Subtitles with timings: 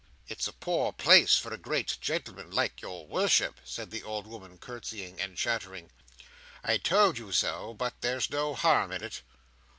[0.27, 4.57] "It's a poor place for a great gentleman like your worship," said the old woman,
[4.57, 5.91] curtseying and chattering.
[6.63, 9.21] "I told you so, but there's no harm in it."